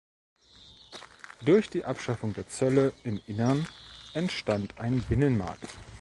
Durch 1.45 1.69
die 1.69 1.85
Abschaffung 1.85 2.33
der 2.33 2.47
Zölle 2.47 2.91
im 3.03 3.21
Innern 3.27 3.67
entstand 4.15 4.79
ein 4.79 4.99
Binnenmarkt. 5.03 5.67